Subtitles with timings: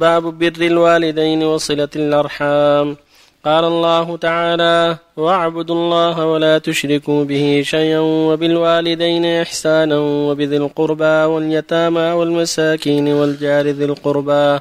[0.00, 2.96] باب بر الوالدين وصلة الأرحام.
[3.44, 13.08] قال الله تعالى واعبدوا الله ولا تشركوا به شيئا وبالوالدين إحسانا وبذي القربى واليتامى والمساكين
[13.08, 14.60] والجار ذي القربى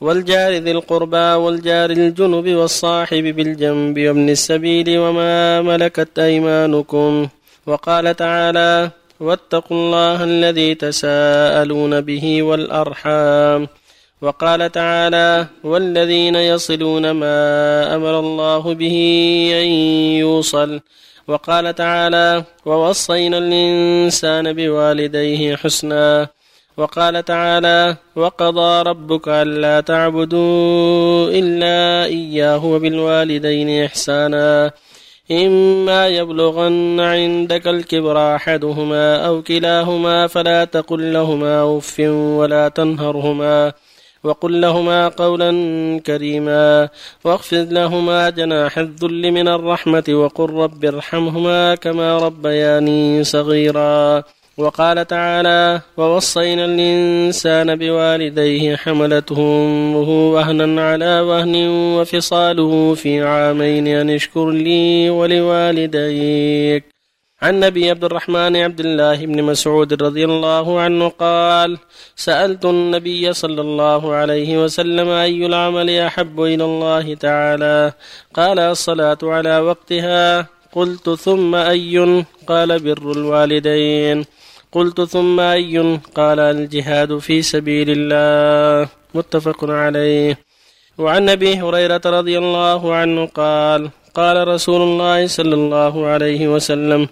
[0.00, 7.28] والجار ذي القربى والجار الجنب والصاحب بالجنب وابن السبيل وما ملكت أيمانكم
[7.66, 8.90] وقال تعالى
[9.20, 13.68] واتقوا الله الذي تساءلون به والأرحام
[14.22, 18.96] وقال تعالى والذين يصلون ما أمر الله به
[19.52, 19.68] أن
[20.24, 20.80] يوصل
[21.28, 26.28] وقال تعالى ووصينا الإنسان بوالديه حسنا
[26.76, 34.70] وقال تعالى وقضى ربك ألا تعبدوا إلا إياه وبالوالدين إحسانا
[35.30, 42.00] إما يبلغن عندك الكبر أحدهما أو كلاهما فلا تقل لهما أف
[42.38, 43.72] ولا تنهرهما.
[44.26, 45.50] وقل لهما قولا
[46.06, 46.88] كريما
[47.24, 54.22] واخفض لهما جناح الذل من الرحمة وقل رب ارحمهما كما ربياني صغيرا
[54.58, 64.50] وقال تعالى ووصينا الإنسان بوالديه حملته أمه وهنا على وهن وفصاله في عامين أن اشكر
[64.50, 66.95] لي ولوالديك.
[67.42, 71.78] عن ابي عبد الرحمن عبد الله بن مسعود رضي الله عنه قال
[72.16, 77.92] سألت النبي صلى الله عليه وسلم أي العمل أحب إلى الله تعالى؟
[78.34, 80.48] قال الصلاة على وقتها.
[80.72, 84.24] قلت ثم أي؟ قال بر الوالدين.
[84.72, 88.88] قلت ثم أي؟ قال الجهاد في سبيل الله.
[89.14, 90.38] متفق عليه.
[90.98, 97.02] وعن أبي هريرة رضي الله عنه قال قال رسول الله صلى الله عليه وسلم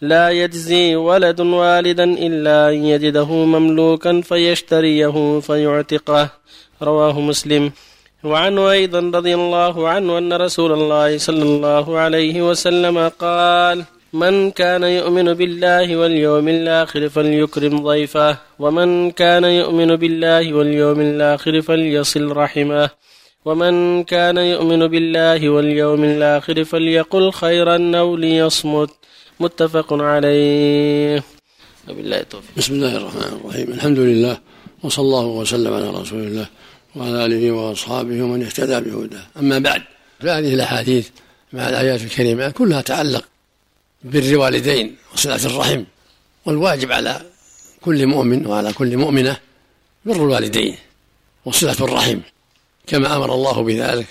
[0.00, 6.28] لا يجزي ولد والدا إلا أن يجده مملوكا فيشتريه فيعتقه.
[6.82, 7.64] رواه مسلم.
[8.24, 14.82] وعنه أيضا رضي الله عنه أن رسول الله صلى الله عليه وسلم قال من كان
[14.82, 22.90] يؤمن بالله واليوم الآخر فليكرم ضيفه ومن كان يؤمن بالله واليوم الآخر فليصل رحمه.
[23.44, 28.90] ومن كان يؤمن بالله واليوم الآخر فليقل خيرا أو ليصمت.
[29.40, 31.22] متفق عليه.
[31.88, 32.50] وبالله التوفيق.
[32.56, 33.72] بسم الله الرحمن الرحيم.
[33.72, 34.38] الحمد لله
[34.82, 36.46] وصلى الله وسلم على رسول الله
[36.96, 39.26] وعلى آله وأصحابه ومن اهتدى بهداه.
[39.36, 39.82] أما بعد
[40.20, 41.08] فهذه الأحاديث
[41.52, 43.24] مع الآيات الكريمات كلها تعلق
[44.04, 45.84] بر الوالدين وصلة الرحم
[46.46, 47.20] والواجب على
[47.80, 49.36] كل مؤمن وعلى كل مؤمنة
[50.04, 50.76] بر الوالدين
[51.44, 52.18] وصلة الرحم.
[52.88, 54.06] كما أمر الله بذلك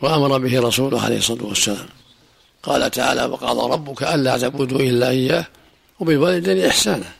[0.00, 1.86] وأمر به رسوله عليه الصلاة والسلام.
[2.62, 5.46] قال تعالى وقضى ربك ألا تعبدوا إلا إياه
[6.00, 7.12] وبالوالدين إحسانا.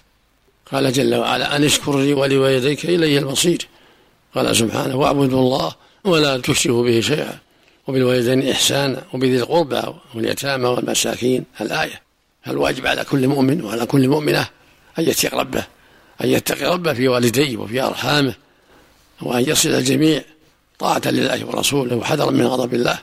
[0.72, 3.68] قال جل وعلا أن اشكر لي ولوالديك إلي المصير.
[4.34, 5.72] قال سبحانه واعبدوا الله
[6.04, 7.38] ولا تشركوا به شيئا
[7.86, 9.82] وبالوالدين إحسانا وبذي القربى
[10.14, 11.44] واليتامى والمساكين.
[11.60, 12.02] الآية
[12.44, 14.48] فالواجب على كل مؤمن وعلى كل مؤمنة
[14.98, 15.64] أن يتقي ربه
[16.24, 18.34] أن يتقي ربه في والديه وفي أرحامه
[19.22, 20.22] وأن يصل الجميع
[20.78, 22.98] طاعة لله ورسوله وحذرا من غضب الله.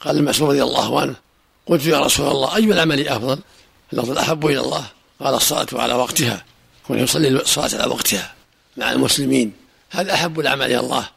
[0.00, 1.14] قال المسعود رضي الله عنه
[1.66, 3.38] قلت يا رسول الله أي العمل أفضل؟
[3.92, 4.84] اللفظ الأحب إلى الله.
[5.20, 6.44] قال الصلاة على وقتها
[6.86, 8.34] كون يصلي الصلاة على وقتها
[8.76, 9.52] مع المسلمين.
[9.90, 11.08] هذا أحب العمل إلى الله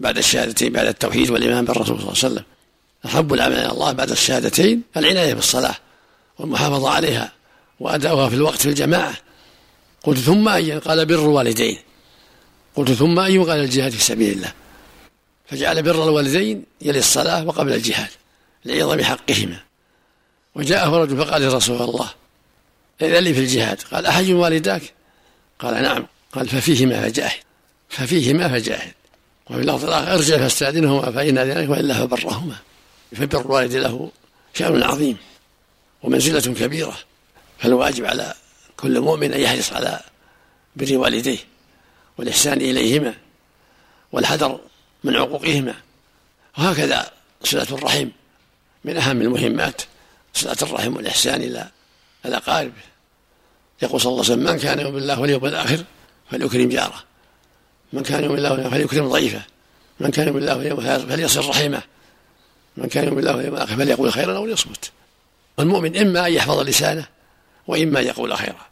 [0.00, 2.44] بعد الشهادتين بعد التوحيد والإيمان بالرسول صلى الله عليه وسلم.
[3.06, 5.74] أحب العمل إلى الله بعد الشهادتين العناية بالصلاة
[6.38, 7.32] والمحافظة عليها
[7.80, 9.14] وأداؤها في الوقت في الجماعة.
[10.04, 11.78] قلت ثم أي قال بر الوالدين.
[12.76, 14.52] قلت ثم أي قال الجهاد في سبيل الله.
[15.52, 18.08] فجعل بر الوالدين يلي الصلاة وقبل الجهاد
[18.64, 19.56] لعظم حقهما
[20.54, 22.10] وجاءه رجل فقال يا رسول الله
[23.02, 24.82] إذن لي في الجهاد؟ قال أحج والداك؟
[25.58, 26.06] قال نعم.
[26.32, 27.40] قال ففيهما فجاهد.
[27.88, 28.92] ففيهما فجاهد.
[29.50, 32.56] وفي اللفظ الآخر ارجع فاستأذنهما فإن ذلك وإلا فبرهما.
[33.16, 34.10] فبر الوالد له
[34.54, 35.16] شأن عظيم
[36.02, 36.98] ومنزلة كبيرة.
[37.58, 38.34] فالواجب على
[38.76, 40.00] كل مؤمن أن يحرص على
[40.76, 41.38] بر والديه
[42.18, 43.14] والإحسان إليهما
[44.12, 44.60] والحذر
[45.04, 45.74] من عقوقهما.
[46.58, 47.10] وهكذا
[47.44, 48.08] صلة الرحم
[48.84, 49.82] من أهم المهمات
[50.34, 51.68] صلة الرحم والإحسان إلى
[52.26, 52.72] الأقارب
[53.82, 55.84] يقول صلى الله عليه وسلم من كان يؤمن بالله واليوم الآخر
[56.30, 57.04] فليكرم جاره.
[57.92, 59.42] من كان يؤمن بالله فليكرم ضيفه
[60.00, 61.82] من كان يؤمن بالله واليوم الآخر فليصل رحمه.
[62.76, 64.90] من كان يؤمن بالله واليوم الآخر فليقول خيرا أو ليصمت.
[65.58, 67.06] المؤمن إما أن يحفظ لسانه
[67.66, 68.66] وإما أن يقول خيرا.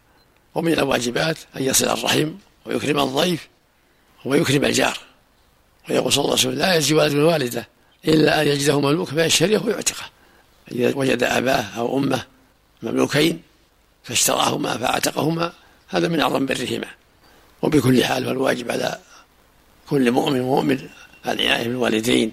[0.54, 2.32] ومن الواجبات أن يصل الرحم
[2.66, 3.48] ويكرم الضيف
[4.24, 4.98] ويكرم الجار.
[5.90, 7.68] ويقول صلى الله عليه وسلم لا يجزي ولد من والده
[8.08, 10.04] إلا أن يجده مملوك فيشتريه ويعتقه
[10.72, 12.22] إذا وجد أباه أو أمه
[12.82, 13.42] مملوكين
[14.04, 15.52] فاشتراهما فاعتقهما
[15.88, 16.86] هذا من أعظم برهما.
[17.62, 18.98] وبكل حال فالواجب على
[19.90, 20.88] كل مؤمن ومؤمن
[21.26, 22.32] العناية بالوالدين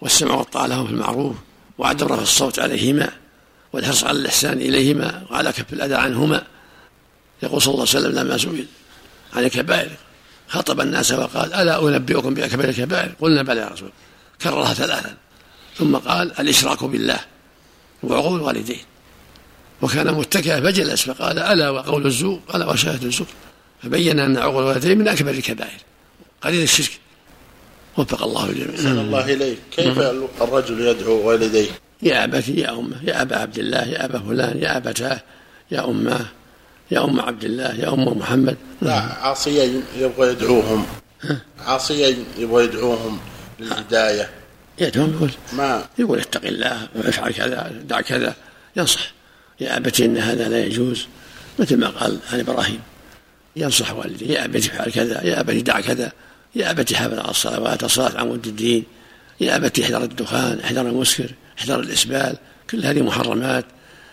[0.00, 1.36] والسمع والطاعة لهم في المعروف
[1.78, 3.10] وعدم رفع الصوت عليهما
[3.72, 6.46] والحرص على الإحسان إليهما وعلى كف الأذى عنهما.
[7.42, 8.66] يقول صلى الله عليه وسلم لما سئل
[9.34, 9.90] عن الكبائر
[10.48, 13.90] خطب الناس وقال ألا أنبئكم بأكبر الكبائر؟ قلنا بلى يا رسول
[14.42, 15.14] كررها ثلاثا.
[15.78, 17.20] ثم قال الإشراك بالله
[18.02, 18.80] وعقول الوالدين.
[19.82, 23.26] وكان متكئا فجلس فقال ألا وقول الزور؟ قال وشهادة الزور؟
[23.82, 25.80] فبين أن عقول الوالدين من أكبر الكبائر.
[26.42, 26.90] قليل الشرك.
[27.96, 29.00] وفق الله الجميع.
[29.00, 29.58] الله إليك.
[29.76, 29.98] كيف
[30.42, 31.70] الرجل يدعو والديه؟
[32.02, 35.20] يا أبتي يا أمه يا أبا عبد الله يا أبا فلان يا أبتاه
[35.70, 36.26] يا أماه
[36.90, 38.56] يا أم عبد الله يا أم محمد.
[38.82, 40.86] لا عاصيا يبغى يدعوهم.
[41.58, 43.20] عاصيا يبغى يدعوهم
[43.60, 44.30] للهداية.
[44.78, 48.34] يدعوهم يقول ما؟ يقول اتق الله وافعل كذا دع كذا.
[48.76, 49.12] ينصح.
[49.60, 51.06] يا أبتي إن هذا لا يجوز.
[51.58, 52.80] مثل ما قال عن إبراهيم
[53.56, 56.12] ينصح والديه يا أبتي افعل كذا يا أبتي دع كذا.
[56.54, 58.84] يا أبتي حافظ على الصلوات الصلاة عمود الدين.
[59.40, 62.36] يا أبتي احذر الدخان احذر المسكر احذر الإسبال.
[62.70, 63.64] كل هذه محرمات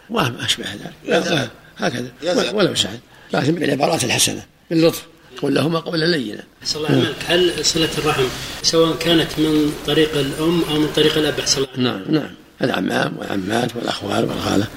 [0.10, 0.66] وما أشبه
[1.06, 1.52] ذلك.
[1.82, 2.12] هكذا.
[2.54, 3.00] ولو سهل
[3.34, 5.06] لكن بالعبارات الحسنة باللطف
[5.42, 8.24] قل لهما قولا لينا صلى الله عليه هل صلة الرحم
[8.64, 12.32] سواء كانت من طريق الأم أو من طريق الأب؟ أحسن نعم نعم.
[12.62, 14.68] الأعمام والعمات والأخوال والخالة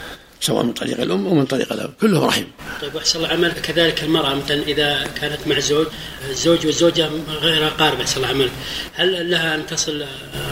[0.40, 2.44] سواء من طريق الأم أو من طريق الأب كلهم رحم.
[2.82, 3.60] طيب وأحسن الله عملك.
[3.60, 5.86] كذلك المرأة مثلا إذا كانت مع زوج
[6.30, 7.10] الزوج والزوجة
[7.40, 8.52] غير أقارب أحسن الله عملك.
[8.94, 10.04] هل لها أن تصل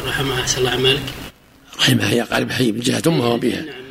[0.07, 1.03] رحمها؟ أحسن الله عملك؟
[1.79, 3.61] رحمها هي أقارب حي من جهة أمها وأبيها.
[3.61, 3.82] نعم.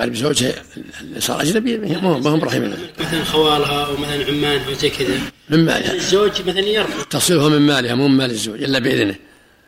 [0.00, 0.52] أقارب زوجها
[1.00, 5.18] اللي صار أجنبي ما هم رحمنا مثلا خوالها أو مثلا عمانها أو زي كذا.
[5.50, 5.94] من مالها.
[5.94, 7.04] الزوج مثلا يرفض.
[7.04, 9.14] تصلها من مالها مو من مال الزوج إلا بإذنه.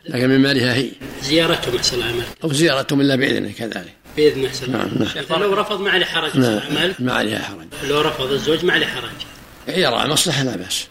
[0.09, 0.89] لكن من مالها هي.
[1.23, 3.93] زيارتهم أحسن الله عملك أو زيارتهم إلا بإذنه كذلك.
[4.17, 4.89] باذن الله نعم
[5.29, 5.41] نعم.
[5.41, 6.61] لو رفض ما عليه حرج نعم
[6.99, 7.67] ما عليه حرج.
[7.89, 9.77] لو رفض الزوج ما عليه حرج.
[9.77, 10.87] يرى المصلحه لا بأس.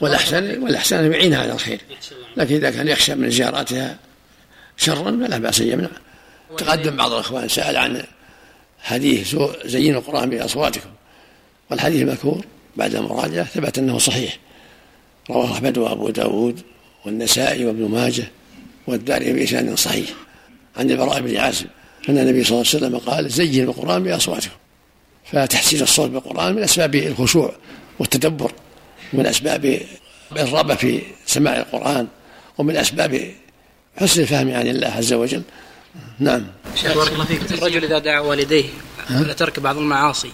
[0.00, 1.80] والاحسن والأحسن يعينها على الخير.
[2.36, 3.98] لكن إذا كان يخشى من زياراتها
[4.76, 5.88] شرا فلا بأس أن يمنع.
[6.58, 8.02] تقدم بعض الإخوان سأل عن
[8.82, 10.90] حديث زينوا القرآن بأصواتكم.
[11.70, 12.44] والحديث المذكور
[12.76, 14.38] بعد المراجعه ثبت أنه صحيح.
[15.30, 16.60] رواه أحمد وأبو داود
[17.04, 18.24] والنسائي وابن ماجه
[18.86, 20.08] والدارمي بإسناد صحيح.
[20.76, 21.66] عن البراء بن عازب
[22.08, 24.56] أن النبي صلى الله عليه وسلم قال زينوا القرآن بأصواتكم.
[25.32, 27.52] فتحسين الصوت بالقرآن من أسباب الخشوع
[27.98, 28.52] والتدبر
[29.12, 29.80] من أسباب
[30.32, 32.06] الرغبة في سماع القرآن
[32.58, 33.30] ومن أسباب
[33.96, 35.42] حسن الفهم عن الله عز وجل.
[36.18, 36.46] نعم.
[36.74, 37.52] شيخ بارك الله فيك.
[37.52, 38.64] الرجل إذا دعا والديه
[39.10, 40.32] على ترك بعض المعاصي.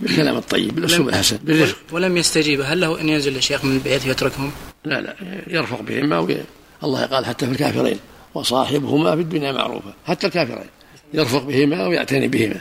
[0.00, 2.60] بالكلام الطيب بالأسلوب الحسن بالرفق ولم يستجيب.
[2.60, 4.52] هل له أن ينزل الشيخ من البيت ويتركهم؟
[4.84, 5.14] لا لا
[5.46, 6.38] يرفق بهما
[6.84, 7.98] الله قال حتى في الكافرين.
[8.34, 10.68] وصاحبهما في الدنيا معروفة حتى الكافرين.
[11.14, 12.60] يرفق بهما ويعتني بهما.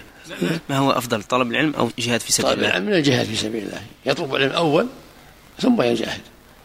[0.70, 3.36] ما هو أفضل طلب العلم أو جهاد في سبيل الله؟ طلب العلم من الجهاد في
[3.36, 3.82] سبيل الله.
[4.06, 4.88] يطلب العلم أول
[5.60, 6.22] ثم يجاهد.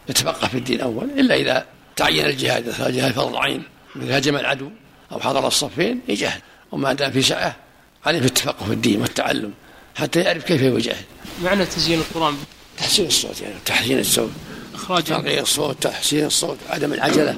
[0.09, 1.65] يتفقه في الدين أول إلا إذا
[1.95, 3.63] تعين الجهاد إذا الجهاد فرض عين
[3.95, 4.69] من هاجم العدو.
[5.13, 6.41] أو حضر الصفين يجاهد.
[6.71, 7.55] وما دام في سعه
[8.05, 9.53] عليه في التفقه في الدين والتعلم
[9.95, 11.05] حتى يعرف كيف يجاهد.
[11.43, 12.37] معنى تزيين القرآن؟
[12.77, 14.31] تحسين الصوت يعني تحسين الصوت.
[14.87, 17.37] ترقيق الصوت تحسين الصوت عدم العجلة.